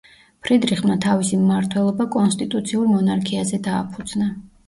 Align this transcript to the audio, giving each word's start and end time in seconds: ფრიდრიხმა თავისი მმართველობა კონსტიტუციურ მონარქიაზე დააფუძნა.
ფრიდრიხმა 0.45 0.95
თავისი 1.03 1.37
მმართველობა 1.41 2.07
კონსტიტუციურ 2.17 2.89
მონარქიაზე 2.95 3.61
დააფუძნა. 3.69 4.31